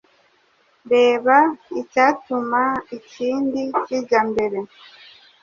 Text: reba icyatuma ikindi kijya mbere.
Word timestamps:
reba 0.91 1.37
icyatuma 1.81 2.61
ikindi 2.97 3.61
kijya 3.85 4.21
mbere. 4.29 4.57